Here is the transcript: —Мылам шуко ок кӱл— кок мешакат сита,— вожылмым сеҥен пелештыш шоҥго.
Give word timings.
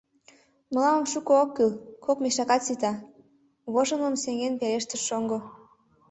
—Мылам 0.73 1.03
шуко 1.11 1.31
ок 1.43 1.49
кӱл— 1.55 1.71
кок 2.05 2.17
мешакат 2.23 2.61
сита,— 2.67 2.93
вожылмым 3.73 4.15
сеҥен 4.23 4.53
пелештыш 4.59 5.01
шоҥго. 5.07 5.39